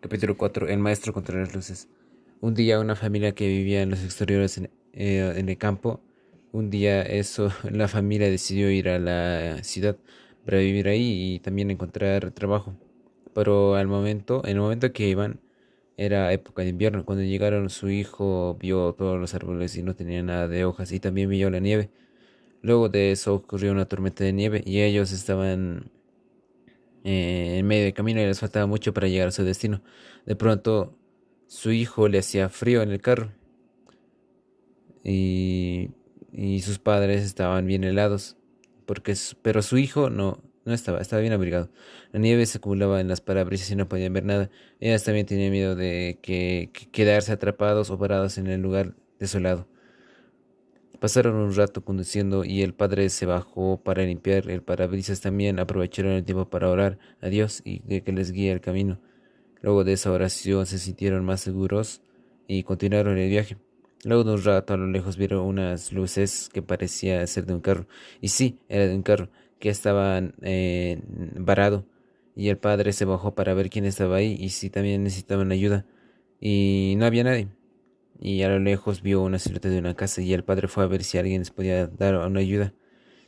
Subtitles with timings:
[0.00, 0.66] Capítulo 4.
[0.68, 1.86] El maestro contra las luces.
[2.40, 6.00] Un día una familia que vivía en los exteriores en, eh, el campo,
[6.52, 9.98] un día eso, la familia decidió ir a la ciudad
[10.46, 12.74] para vivir ahí y también encontrar trabajo.
[13.34, 15.40] Pero al momento, en el momento que iban,
[15.98, 17.04] era época de invierno.
[17.04, 21.00] Cuando llegaron su hijo vio todos los árboles y no tenía nada de hojas y
[21.00, 21.90] también vio la nieve.
[22.62, 25.90] Luego de eso ocurrió una tormenta de nieve y ellos estaban
[27.04, 29.82] eh, en medio del camino y les faltaba mucho para llegar a su destino.
[30.26, 30.96] De pronto
[31.46, 33.32] su hijo le hacía frío en el carro
[35.04, 35.90] y,
[36.62, 38.36] sus padres estaban bien helados,
[38.86, 41.70] porque, pero su hijo no, no estaba, estaba bien abrigado.
[42.12, 44.50] La nieve se acumulaba en las parabrisas y no podían ver nada.
[44.78, 49.66] Ellas también tenían miedo de que quedarse atrapados o parados en el lugar desolado.
[51.00, 55.22] Pasaron un rato conduciendo y el padre se bajó para limpiar el parabrisas.
[55.22, 59.00] También aprovecharon el tiempo para orar a Dios y que les guíe el camino.
[59.62, 62.02] Luego de esa oración se sintieron más seguros
[62.46, 63.56] y continuaron el viaje.
[64.04, 67.60] Luego de un rato a lo lejos vieron unas luces que parecía ser de un
[67.60, 67.86] carro.
[68.20, 71.00] Y sí, era de un carro que estaba eh,
[71.34, 71.86] varado.
[72.36, 75.86] Y el padre se bajó para ver quién estaba ahí y si también necesitaban ayuda.
[76.40, 77.48] Y no había nadie
[78.20, 80.86] y a lo lejos vio una silueta de una casa y el padre fue a
[80.86, 82.74] ver si alguien les podía dar una ayuda.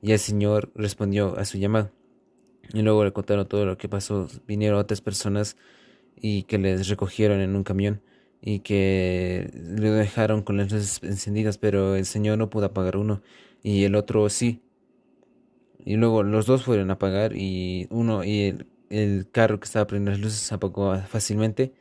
[0.00, 1.90] Y el señor respondió a su llamado.
[2.72, 4.28] Y luego le contaron todo lo que pasó.
[4.46, 5.56] Vinieron otras personas
[6.14, 8.00] y que les recogieron en un camión
[8.40, 13.22] y que le dejaron con las luces encendidas pero el señor no pudo apagar uno
[13.62, 14.62] y el otro sí.
[15.84, 18.56] Y luego los dos fueron a apagar y uno y
[18.90, 21.72] el, carro que estaba prendiendo las luces apagó fácilmente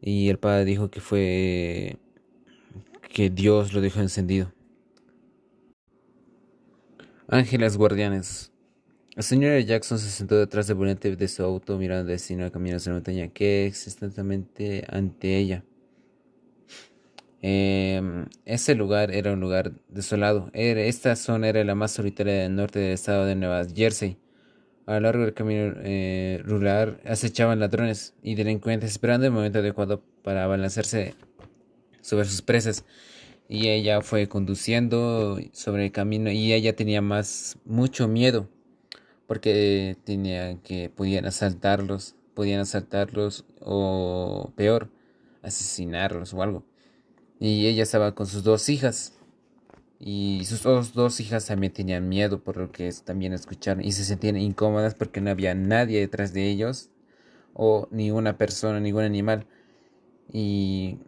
[0.00, 1.98] y el padre dijo que fue
[3.08, 4.52] que Dios lo dejó encendido.
[7.28, 8.52] Ángeles guardianes.
[9.14, 12.52] La señora Jackson se sentó detrás del volante de su auto mirando el destino al
[12.52, 15.64] camino hacia la montaña que exactamente ante ella.
[17.40, 20.50] Em, ese lugar era un lugar desolado.
[20.52, 24.18] esta zona era la más solitaria del norte del estado de Nueva Jersey.
[24.86, 30.02] A lo largo del camino eh, rural acechaban ladrones y delincuentes esperando el momento adecuado
[30.22, 31.14] para abalanzarse
[32.06, 32.84] sobre sus presas.
[33.48, 38.48] Y ella fue conduciendo sobre el camino y ella tenía más mucho miedo
[39.26, 44.90] porque tenía que podían asaltarlos podían asaltarlos o peor
[45.42, 46.64] asesinarlos o algo.
[47.40, 49.14] Y ella estaba con sus dos hijas.
[49.98, 54.04] Y sus dos, dos hijas también tenían miedo por lo que también escucharon y se
[54.04, 56.90] sentían incómodas porque no había nadie detrás de ellos
[57.54, 59.46] o ni una persona ningún animal.
[60.30, 60.98] Y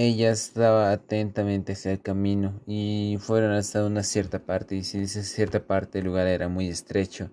[0.00, 5.24] ella estaba atentamente hacia el camino y fueron hasta una cierta parte y si esa
[5.24, 7.30] cierta parte el lugar era muy estrecho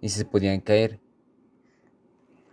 [0.00, 1.00] y se podían caer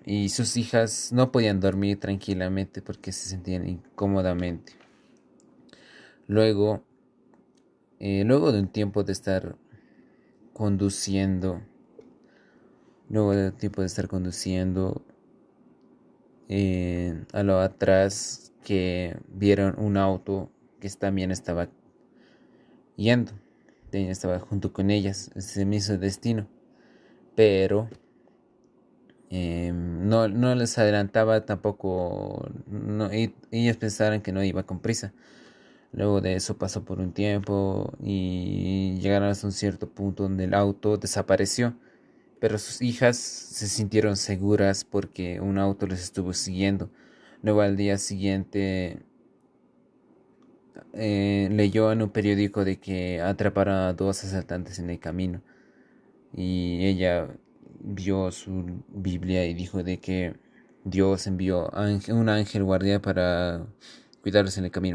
[0.06, 4.74] y sus hijas no podían dormir tranquilamente porque se sentían incómodamente.
[6.28, 6.84] Luego,
[8.00, 9.56] eh, luego de un tiempo de estar
[10.52, 11.62] conduciendo,
[13.08, 15.02] luego de un tiempo de estar conduciendo,
[16.50, 20.50] eh, a lo atrás que vieron un auto
[20.82, 21.70] que también estaba
[22.98, 23.32] yendo,
[23.92, 26.48] estaba junto con ellas, ese mismo destino,
[27.36, 27.88] pero
[29.30, 33.10] em, no, no, les adelantaba tampoco, no,
[33.52, 35.14] ellas pensaron que no iba con prisa.
[35.94, 40.54] Luego de eso pasó por un tiempo y llegaron hasta un cierto punto donde el
[40.54, 41.76] auto desapareció.
[42.40, 46.90] Pero sus hijas se sintieron seguras porque un auto les estuvo siguiendo.
[47.46, 49.04] Luego al día siguiente
[50.94, 55.44] eh, leyó en un periódico de que atraparon a dos asaltantes en el camino
[56.34, 57.28] y ella
[57.82, 60.34] vio su Biblia y dijo de que
[60.86, 61.70] Dios envió
[62.10, 63.68] un ángel guardia para
[64.24, 64.94] cuidarlos en el camino.